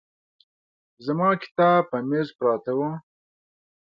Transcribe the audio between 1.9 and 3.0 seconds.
په مېز پراته وو.